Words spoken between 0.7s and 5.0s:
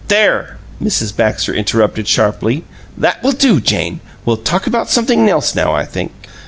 Mrs. Baxter interrupted, sharply. "That will do, Jane! We'll talk about